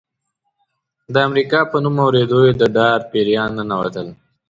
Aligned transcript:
د 1.13 1.15
امریکا 1.27 1.59
په 1.71 1.77
نوم 1.83 1.95
اورېدو 2.05 2.39
یې 2.47 2.53
د 2.59 2.63
ډار 2.75 2.99
پیریان 3.11 3.49
ننوتل. 3.57 4.07